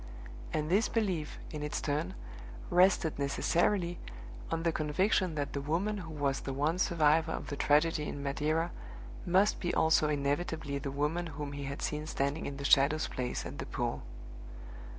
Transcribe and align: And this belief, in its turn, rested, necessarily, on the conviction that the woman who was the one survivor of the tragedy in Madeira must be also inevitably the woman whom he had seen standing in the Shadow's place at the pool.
And 0.51 0.71
this 0.71 0.89
belief, 0.89 1.37
in 1.51 1.61
its 1.61 1.79
turn, 1.79 2.15
rested, 2.71 3.19
necessarily, 3.19 3.99
on 4.49 4.63
the 4.63 4.71
conviction 4.71 5.35
that 5.35 5.53
the 5.53 5.61
woman 5.61 5.99
who 5.99 6.11
was 6.11 6.39
the 6.39 6.53
one 6.53 6.79
survivor 6.79 7.31
of 7.33 7.49
the 7.49 7.55
tragedy 7.55 8.07
in 8.09 8.23
Madeira 8.23 8.71
must 9.27 9.59
be 9.59 9.71
also 9.75 10.09
inevitably 10.09 10.79
the 10.79 10.89
woman 10.89 11.27
whom 11.37 11.51
he 11.51 11.65
had 11.65 11.83
seen 11.83 12.07
standing 12.07 12.47
in 12.47 12.57
the 12.57 12.65
Shadow's 12.65 13.05
place 13.07 13.45
at 13.45 13.59
the 13.59 13.67
pool. 13.67 14.01